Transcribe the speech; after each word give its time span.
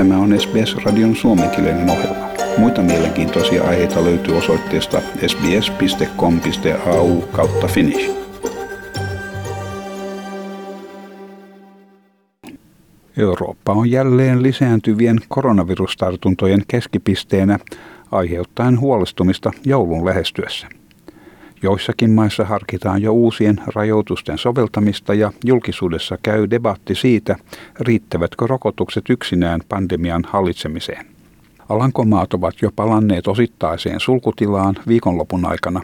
Tämä 0.00 0.18
on 0.18 0.40
SBS-radion 0.40 1.16
suomenkielinen 1.16 1.90
ohjelma. 1.90 2.28
Muita 2.58 2.82
mielenkiintoisia 2.82 3.64
aiheita 3.64 4.04
löytyy 4.04 4.36
osoitteesta 4.36 5.00
sbs.com.au 5.26 7.20
kautta 7.20 7.66
finnish. 7.66 8.10
Eurooppa 13.16 13.72
on 13.72 13.90
jälleen 13.90 14.42
lisääntyvien 14.42 15.18
koronavirustartuntojen 15.28 16.62
keskipisteenä 16.68 17.58
aiheuttaen 18.10 18.80
huolestumista 18.80 19.52
joulun 19.64 20.04
lähestyessä. 20.04 20.79
Joissakin 21.62 22.10
maissa 22.10 22.44
harkitaan 22.44 23.02
jo 23.02 23.12
uusien 23.12 23.60
rajoitusten 23.66 24.38
soveltamista 24.38 25.14
ja 25.14 25.32
julkisuudessa 25.44 26.18
käy 26.22 26.50
debatti 26.50 26.94
siitä, 26.94 27.36
riittävätkö 27.80 28.46
rokotukset 28.46 29.10
yksinään 29.10 29.60
pandemian 29.68 30.24
hallitsemiseen. 30.26 31.06
Alankomaat 31.68 32.34
ovat 32.34 32.54
jo 32.62 32.70
palanneet 32.76 33.28
osittaiseen 33.28 34.00
sulkutilaan 34.00 34.76
viikonlopun 34.88 35.46
aikana. 35.46 35.80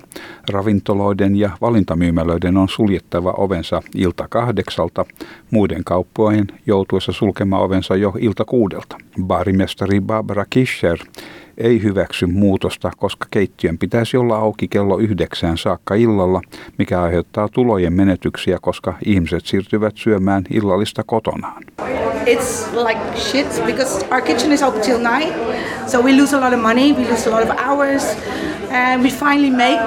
Ravintoloiden 0.50 1.36
ja 1.36 1.50
valintamyymälöiden 1.60 2.56
on 2.56 2.68
suljettava 2.68 3.34
ovensa 3.36 3.82
ilta 3.94 4.28
kahdeksalta, 4.28 5.04
muiden 5.50 5.84
kauppojen 5.84 6.46
joutuessa 6.66 7.12
sulkemaan 7.12 7.62
ovensa 7.62 7.96
jo 7.96 8.12
ilta 8.18 8.44
kuudelta. 8.44 8.96
Baarimestari 9.22 10.00
Barbara 10.00 10.44
Kischer 10.50 10.98
ei 11.58 11.82
hyväksy 11.82 12.26
muutosta, 12.26 12.90
koska 12.96 13.26
keittiön 13.30 13.78
pitäisi 13.78 14.16
olla 14.16 14.36
auki 14.36 14.68
kello 14.68 14.98
yhdeksään 14.98 15.58
saakka 15.58 15.94
illalla, 15.94 16.40
mikä 16.78 17.02
aiheuttaa 17.02 17.48
tulojen 17.48 17.92
menetyksiä, 17.92 18.58
koska 18.62 18.94
ihmiset 19.04 19.46
siirtyvät 19.46 19.96
syömään 19.96 20.44
illallista 20.50 21.02
kotonaan. 21.06 21.62
It's 22.26 22.76
like 22.86 23.00
shit 23.16 23.62
because 23.66 24.06
our 24.10 24.22
kitchen 24.22 24.52
is 24.52 24.62
open 24.62 24.80
till 24.80 24.98
night, 24.98 25.34
so 25.86 26.02
we 26.02 26.12
lose 26.12 26.36
a 26.36 26.40
lot 26.40 26.52
of 26.52 26.60
money, 26.60 26.92
we 26.92 27.10
lose 27.10 27.30
a 27.30 27.40
lot 27.40 27.50
of 27.50 27.56
hours, 27.66 28.16
and 28.70 29.02
we 29.02 29.10
finally 29.10 29.50
make 29.50 29.80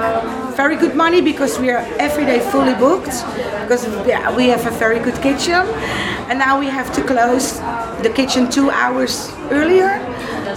very 0.56 0.76
good 0.76 0.94
money 0.94 1.20
because 1.20 1.58
we 1.58 1.70
are 1.70 1.84
every 1.98 2.24
day 2.24 2.40
fully 2.40 2.74
booked 2.74 3.24
because 3.62 3.86
we 4.36 4.48
have 4.48 4.66
a 4.66 4.70
very 4.78 4.98
good 4.98 5.20
kitchen, 5.22 5.66
and 6.28 6.38
now 6.38 6.58
we 6.58 6.66
have 6.66 6.92
to 6.94 7.02
close 7.02 7.60
the 8.02 8.10
kitchen 8.14 8.50
two 8.50 8.70
hours 8.70 9.32
earlier 9.50 10.00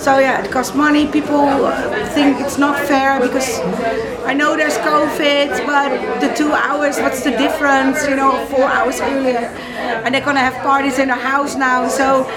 So 0.03 0.19
yeah, 0.19 0.43
it 0.43 0.51
costs 0.51 0.75
money. 0.75 1.07
People 1.07 1.47
think 2.13 2.41
it's 2.41 2.57
not 2.57 2.77
fair 2.77 3.19
because 3.19 3.59
I 4.25 4.33
know 4.33 4.57
there's 4.57 4.77
COVID, 4.77 5.65
but 5.65 6.19
the 6.19 6.29
two 6.35 6.51
hours, 6.51 6.99
what's 6.99 7.23
the 7.23 7.31
difference? 7.31 8.07
You 8.07 8.15
know, 8.15 8.45
four 8.47 8.65
hours 8.65 8.99
earlier, 9.01 9.47
and 10.03 10.13
they're 10.13 10.25
gonna 10.25 10.39
have 10.39 10.61
parties 10.63 10.99
in 10.99 11.07
the 11.07 11.15
house 11.15 11.55
now. 11.55 11.87
So. 11.87 12.27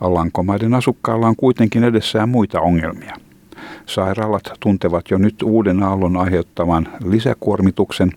Alankomaiden 0.00 0.74
asukkailla 0.74 1.26
on 1.26 1.36
kuitenkin 1.36 1.84
edessään 1.84 2.28
muita 2.28 2.60
ongelmia. 2.60 3.16
Sairaalat 3.86 4.52
tuntevat 4.60 5.10
jo 5.10 5.18
nyt 5.18 5.42
uuden 5.42 5.82
aallon 5.82 6.16
aiheuttavan 6.16 6.88
lisäkuormituksen 7.04 8.10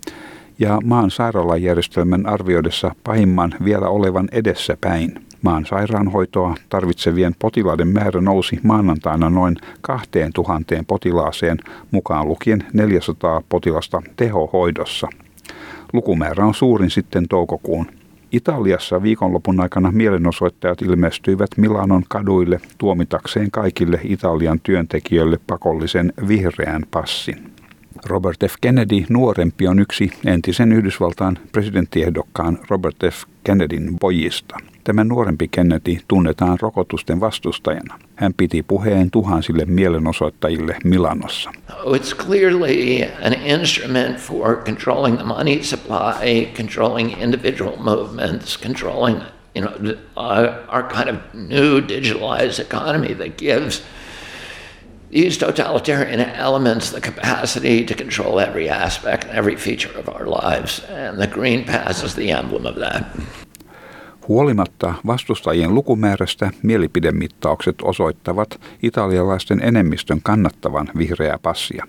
ja 0.60 0.80
maan 0.84 1.12
sairaalajärjestelmän 1.12 2.26
arvioidessa 2.26 2.96
pahimman 3.04 3.54
vielä 3.64 3.88
olevan 3.88 4.30
edessä 4.32 4.78
päin. 4.82 5.28
Maan 5.42 5.66
sairaanhoitoa 5.66 6.56
tarvitsevien 6.70 7.36
potilaiden 7.40 7.88
määrä 7.88 8.22
nousi 8.22 8.60
maanantaina 8.64 9.30
noin 9.30 9.58
2000 9.82 10.76
potilaaseen, 10.88 11.58
mukaan 11.92 12.28
lukien 12.28 12.64
400 12.74 13.42
potilasta 13.50 14.02
tehohoidossa. 14.16 15.08
Lukumäärä 15.94 16.46
on 16.46 16.54
suurin 16.54 16.90
sitten 16.90 17.28
toukokuun. 17.28 17.86
Italiassa 18.32 19.04
viikonlopun 19.04 19.60
aikana 19.60 19.92
mielenosoittajat 19.92 20.82
ilmestyivät 20.82 21.50
Milanon 21.58 22.04
kaduille 22.10 22.62
tuomitakseen 22.78 23.52
kaikille 23.52 24.00
Italian 24.04 24.60
työntekijöille 24.60 25.40
pakollisen 25.48 26.14
vihreän 26.28 26.86
passin. 26.92 27.57
Robert 28.06 28.38
F. 28.48 28.54
Kennedy 28.62 29.06
nuorempi 29.10 29.68
on 29.68 29.80
yksi 29.80 30.12
entisen 30.26 30.72
Yhdysvaltain 30.72 31.40
presidenttiehdokkaan 31.52 32.60
Robert 32.70 32.96
F. 33.12 33.24
Kennedyn 33.44 34.00
pojista. 34.00 34.58
Tämä 34.84 35.04
nuorempi 35.04 35.48
Kennedy 35.48 35.98
tunnetaan 36.08 36.58
rokotusten 36.62 37.20
vastustajana. 37.20 38.00
Hän 38.16 38.34
piti 38.34 38.64
puheen 38.64 39.12
tuhansille 39.12 39.66
mielenosoittajille 39.66 40.78
Milanossa. 40.84 41.52
Oh, 41.84 41.96
it's 41.96 42.26
clearly 42.26 43.04
an 43.24 43.34
instrument 43.34 44.18
for 44.18 44.56
controlling 44.56 45.18
the 45.18 45.26
money 45.26 45.64
supply, 45.64 46.46
controlling 46.58 47.22
individual 47.22 47.78
movements, 47.78 48.60
controlling 48.64 49.22
you 49.56 49.66
know, 49.66 49.98
our, 50.16 50.50
our 50.70 50.84
kind 50.84 51.10
of 51.10 51.16
new 51.34 51.82
digitalized 51.82 52.60
economy 52.60 53.14
that 53.14 53.38
gives 53.38 53.82
these 55.12 55.46
totalitarian 55.46 56.20
elements 56.20 56.92
the 56.92 57.02
capacity 57.02 57.84
to 57.84 57.94
control 57.94 58.40
every 58.40 58.70
aspect 58.70 59.24
and 59.24 59.38
every 59.38 59.56
feature 59.56 60.00
of 60.00 60.08
our 60.08 60.28
lives. 60.28 60.86
And 60.90 61.18
the 61.18 61.28
Green 61.28 61.64
Pass 61.64 62.04
is 62.04 62.16
the 62.16 62.32
emblem 62.32 62.66
of 62.66 62.76
that. 62.76 63.04
Huolimatta 64.28 64.94
vastustajien 65.06 65.76
lukumäärästä 65.76 66.50
mielipidemittaukset 66.64 67.76
osoittavat 67.82 68.60
italialaisten 68.84 69.64
enemmistön 69.64 70.20
kannattavan 70.24 70.90
vihreää 70.98 71.38
passia. 71.42 71.86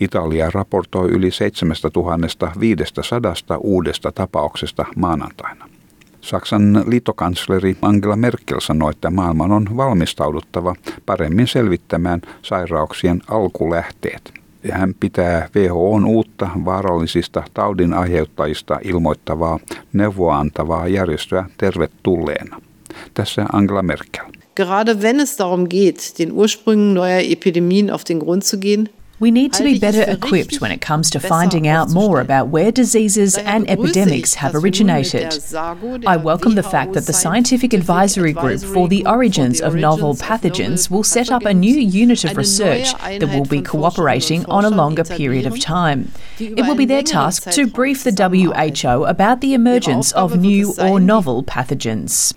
Italia 0.00 0.50
raportoi 0.54 1.08
yli 1.08 1.30
7500 1.30 3.58
uudesta 3.58 4.12
tapauksesta 4.12 4.84
maanantaina. 4.96 5.69
Saksan 6.20 6.84
liittokansleri 6.86 7.76
Angela 7.82 8.16
Merkel 8.16 8.60
sanoi, 8.60 8.90
että 8.90 9.10
maailman 9.10 9.52
on 9.52 9.76
valmistauduttava 9.76 10.74
paremmin 11.06 11.46
selvittämään 11.46 12.20
sairauksien 12.42 13.20
alkulähteet. 13.28 14.32
Hän 14.72 14.94
pitää 15.00 15.48
WHOn 15.56 16.04
uutta 16.04 16.50
vaarallisista 16.64 17.42
taudin 17.54 17.94
aiheuttajista 17.94 18.78
ilmoittavaa 18.84 19.58
neuvoantavaa 19.92 20.88
järjestöä 20.88 21.44
tervetulleena. 21.58 22.60
Tässä 23.14 23.46
Angela 23.52 23.82
Merkel. 23.82 24.24
Gerade 24.56 24.94
wenn 25.02 25.20
es 25.20 25.38
darum 25.38 25.66
geht, 25.70 26.18
den 26.18 26.32
Ursprüngen 26.32 26.94
neuer 26.94 27.22
Epidemien 27.32 27.90
auf 27.90 28.02
den 28.08 28.18
Grund 28.18 28.42
zu 28.42 28.58
gehen, 28.58 28.88
We 29.20 29.30
need 29.30 29.52
to 29.52 29.62
be 29.62 29.78
better 29.78 30.10
equipped 30.10 30.62
when 30.62 30.72
it 30.72 30.80
comes 30.80 31.10
to 31.10 31.20
finding 31.20 31.68
out 31.68 31.90
more 31.90 32.22
about 32.22 32.48
where 32.48 32.72
diseases 32.72 33.36
and 33.36 33.68
epidemics 33.68 34.32
have 34.32 34.54
originated. 34.54 35.38
I 36.06 36.16
welcome 36.16 36.54
the 36.54 36.62
fact 36.62 36.94
that 36.94 37.04
the 37.04 37.12
Scientific 37.12 37.74
Advisory 37.74 38.32
Group 38.32 38.62
for 38.62 38.88
the 38.88 39.04
Origins 39.04 39.60
of 39.60 39.74
Novel 39.74 40.14
Pathogens 40.14 40.90
will 40.90 41.04
set 41.04 41.30
up 41.30 41.44
a 41.44 41.52
new 41.52 41.78
unit 41.78 42.24
of 42.24 42.34
research 42.38 42.94
that 42.94 43.28
will 43.28 43.44
be 43.44 43.60
cooperating 43.60 44.46
on 44.46 44.64
a 44.64 44.70
longer 44.70 45.04
period 45.04 45.44
of 45.44 45.60
time. 45.60 46.10
It 46.38 46.66
will 46.66 46.74
be 46.74 46.86
their 46.86 47.02
task 47.02 47.50
to 47.50 47.66
brief 47.66 48.02
the 48.02 48.12
WHO 48.12 49.04
about 49.04 49.42
the 49.42 49.52
emergence 49.52 50.12
of 50.12 50.40
new 50.40 50.72
or 50.80 50.98
novel 50.98 51.44
pathogens. 51.44 52.32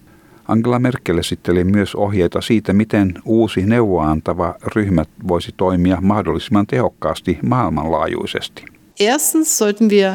Angela 0.47 0.79
Merkel 0.79 1.17
esitteli 1.17 1.63
myös 1.63 1.95
ohjeita 1.95 2.41
siitä, 2.41 2.73
miten 2.73 3.13
uusi 3.25 3.65
neuvoantava 3.65 4.55
ryhmä 4.75 5.05
voisi 5.27 5.53
toimia 5.57 5.97
mahdollisimman 6.01 6.67
tehokkaasti 6.67 7.39
maailmanlaajuisesti. 7.41 8.65
Erstens 8.99 9.57
sollten 9.57 9.89
wir 9.89 10.11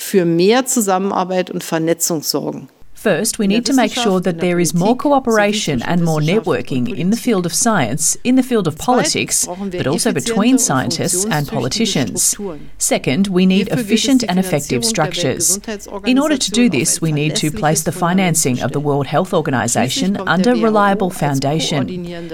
für 0.00 0.24
mehr 0.24 0.64
Zusammenarbeit 0.64 1.50
und 1.50 1.62
Vernetzung 1.70 2.22
sorgen. 2.22 2.68
First, 2.98 3.38
we 3.38 3.46
need 3.46 3.64
to 3.66 3.72
make 3.74 3.92
sure 3.92 4.18
that 4.20 4.40
there 4.40 4.58
is 4.58 4.74
more 4.74 4.96
cooperation 4.96 5.82
and 5.82 6.02
more 6.02 6.18
networking 6.18 6.98
in 6.98 7.10
the 7.10 7.16
field 7.16 7.46
of 7.46 7.54
science, 7.54 8.16
in 8.24 8.34
the 8.34 8.42
field 8.42 8.66
of 8.66 8.76
politics, 8.76 9.46
but 9.46 9.86
also 9.86 10.10
between 10.12 10.58
scientists 10.58 11.24
and 11.24 11.46
politicians. 11.46 12.36
Second, 12.76 13.28
we 13.28 13.46
need 13.46 13.68
efficient 13.68 14.24
and 14.28 14.36
effective 14.36 14.84
structures. 14.84 15.60
In 16.06 16.18
order 16.18 16.36
to 16.36 16.50
do 16.50 16.68
this, 16.68 17.00
we 17.00 17.12
need 17.12 17.36
to 17.36 17.52
place 17.52 17.84
the 17.84 17.92
financing 17.92 18.60
of 18.60 18.72
the 18.72 18.80
World 18.80 19.06
Health 19.06 19.32
Organization 19.32 20.16
under 20.26 20.56
reliable 20.56 21.10
foundation. 21.10 21.82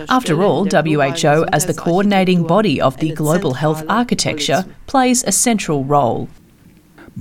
After 0.09 0.43
all, 0.43 0.65
WHO, 0.65 1.45
as 1.53 1.67
the 1.67 1.75
coordinating 1.75 2.43
body 2.43 2.81
of 2.81 2.97
the 2.97 3.13
global 3.13 3.53
health 3.53 3.85
architecture, 3.87 4.65
plays 4.87 5.25
a 5.25 5.33
central 5.33 5.85
role. 5.85 6.31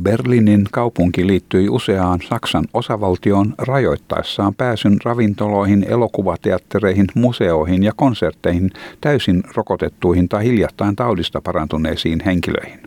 Berliinin 0.02 0.68
kaupunki 0.72 1.28
liittyi 1.28 1.70
useaan 1.70 2.20
Saksan 2.30 2.66
osavaltioon 2.74 3.54
rajoittaessaan 3.58 4.56
pääsyn 4.56 4.98
ravintoloihin, 5.04 5.86
elokuvateattereihin, 5.90 7.08
museoihin 7.16 7.84
ja 7.84 7.92
konsertteihin 7.96 8.72
täysin 9.02 9.44
rokotettuihin 9.56 10.30
tai 10.30 10.44
hiljattain 10.44 10.96
taudista 10.96 11.42
parantuneisiin 11.42 12.22
henkilöihin. 12.26 12.80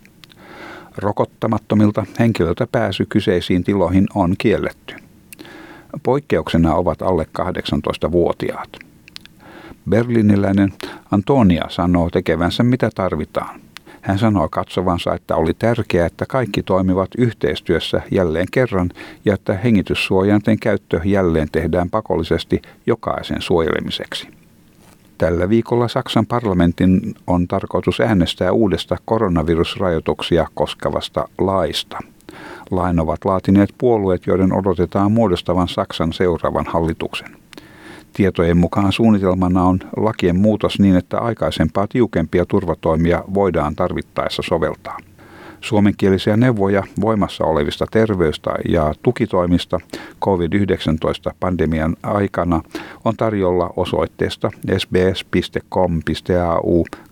Rokottamattomilta 0.97 2.05
henkilöiltä 2.19 2.67
pääsy 2.71 3.05
kyseisiin 3.09 3.63
tiloihin 3.63 4.07
on 4.15 4.35
kielletty. 4.37 4.95
Poikkeuksena 6.03 6.75
ovat 6.75 7.01
alle 7.01 7.27
18-vuotiaat. 7.41 8.69
Berliiniläinen 9.89 10.73
Antonia 11.11 11.65
sanoo 11.69 12.09
tekevänsä 12.09 12.63
mitä 12.63 12.89
tarvitaan. 12.95 13.66
Hän 14.01 14.19
sanoi 14.19 14.47
katsovansa, 14.51 15.13
että 15.13 15.35
oli 15.35 15.53
tärkeää, 15.53 16.07
että 16.07 16.25
kaikki 16.25 16.63
toimivat 16.63 17.09
yhteistyössä 17.17 18.01
jälleen 18.11 18.47
kerran 18.51 18.89
ja 19.25 19.33
että 19.33 19.53
hengityssuojanten 19.53 20.59
käyttö 20.59 21.01
jälleen 21.05 21.47
tehdään 21.51 21.89
pakollisesti 21.89 22.61
jokaisen 22.85 23.41
suojelemiseksi. 23.41 24.27
Tällä 25.17 25.49
viikolla 25.49 25.87
Saksan 25.87 26.25
parlamentin 26.25 27.15
on 27.27 27.47
tarkoitus 27.47 27.99
äänestää 27.99 28.51
uudesta 28.51 28.97
koronavirusrajoituksia 29.05 30.47
koskevasta 30.53 31.27
laista. 31.37 31.97
Lain 32.71 32.99
ovat 32.99 33.25
laatineet 33.25 33.69
puolueet, 33.77 34.27
joiden 34.27 34.53
odotetaan 34.53 35.11
muodostavan 35.11 35.67
Saksan 35.67 36.13
seuraavan 36.13 36.65
hallituksen. 36.65 37.46
Tietojen 38.17 38.57
mukaan 38.57 38.91
suunnitelmana 38.91 39.63
on 39.63 39.79
lakien 39.97 40.39
muutos 40.39 40.79
niin, 40.79 40.95
että 40.95 41.19
aikaisempaa 41.19 41.87
tiukempia 41.87 42.45
turvatoimia 42.45 43.23
voidaan 43.33 43.75
tarvittaessa 43.75 44.41
soveltaa. 44.45 44.97
Suomenkielisiä 45.61 46.37
neuvoja 46.37 46.83
voimassa 47.01 47.45
olevista 47.45 47.85
terveys- 47.91 48.41
ja 48.69 48.93
tukitoimista 49.03 49.79
COVID-19-pandemian 50.21 51.95
aikana 52.03 52.61
on 53.05 53.17
tarjolla 53.17 53.73
osoitteesta 53.75 54.51
sbs.com.au 54.77 55.63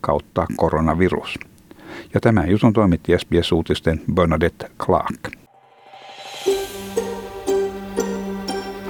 kautta 0.01 0.45
koronavirus. 0.55 1.39
Ja 2.13 2.19
tämän 2.19 2.49
jutun 2.49 2.73
toimitti 2.73 3.17
SBS-uutisten 3.17 4.01
Bernadette 4.13 4.71
Clark. 4.79 5.44